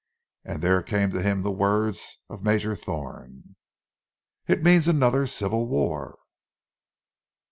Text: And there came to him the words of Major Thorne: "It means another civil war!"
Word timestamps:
And 0.43 0.63
there 0.63 0.81
came 0.81 1.11
to 1.11 1.21
him 1.21 1.43
the 1.43 1.51
words 1.51 2.19
of 2.27 2.43
Major 2.43 2.75
Thorne: 2.75 3.55
"It 4.47 4.63
means 4.63 4.87
another 4.87 5.27
civil 5.27 5.67
war!" 5.67 6.17